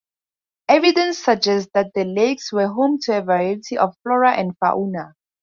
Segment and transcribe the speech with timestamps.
[0.67, 5.13] Evidence suggests that the lakes were home to a variety of flora and fauna.